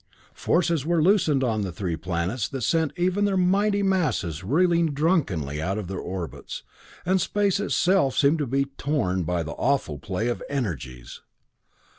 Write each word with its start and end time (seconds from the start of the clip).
Forces 0.33 0.83
were 0.83 0.99
loosed 0.99 1.29
on 1.43 1.61
the 1.61 1.71
three 1.71 1.95
planets 1.95 2.47
that 2.47 2.63
sent 2.63 2.91
even 2.97 3.23
their 3.25 3.37
mighty 3.37 3.83
masses 3.83 4.43
reeling 4.43 4.95
drunkenly 4.95 5.61
out 5.61 5.77
of 5.77 5.87
their 5.87 5.99
orbits, 5.99 6.63
and 7.05 7.21
space 7.21 7.59
itself 7.59 8.17
seemed 8.17 8.39
to 8.39 8.47
be 8.47 8.65
torn 8.65 9.21
by 9.25 9.43
the 9.43 9.51
awful 9.51 9.99
play 9.99 10.27
of 10.27 10.41
energies. 10.49 11.21